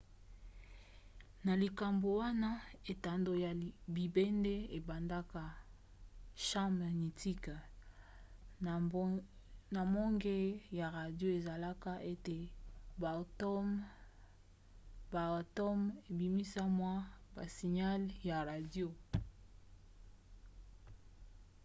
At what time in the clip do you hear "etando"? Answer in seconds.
2.91-3.31